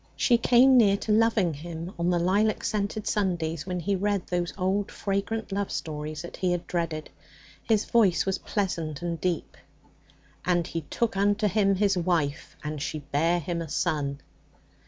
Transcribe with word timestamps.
She 0.15 0.39
came 0.39 0.77
near 0.77 0.97
to 0.97 1.11
loving 1.11 1.53
him 1.53 1.93
on 1.99 2.09
the 2.09 2.17
lilac 2.17 2.63
scented 2.63 3.05
Sundays 3.05 3.67
when 3.67 3.79
he 3.79 3.95
read 3.95 4.25
those 4.25 4.51
old 4.57 4.89
fragrant 4.91 5.51
love 5.51 5.69
stories 5.69 6.23
that 6.23 6.37
he 6.37 6.51
had 6.53 6.65
dreaded. 6.65 7.11
His 7.61 7.85
voice 7.85 8.25
was 8.25 8.39
pleasant 8.39 9.03
and 9.03 9.21
deep. 9.21 9.55
'"And 10.43 10.65
he 10.65 10.81
took 10.89 11.15
unto 11.15 11.47
him 11.47 11.75
his 11.75 11.95
wife, 11.99 12.55
and 12.63 12.81
she 12.81 12.97
bare 12.97 13.39
him 13.39 13.61
a 13.61 13.69
son."' 13.69 14.21